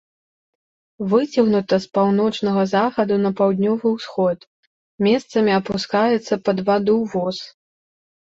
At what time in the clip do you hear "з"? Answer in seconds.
1.81-1.89